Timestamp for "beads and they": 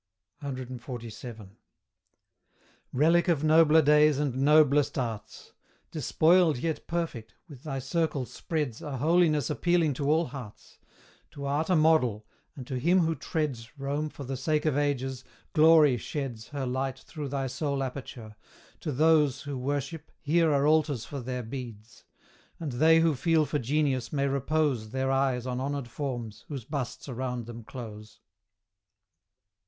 21.43-23.01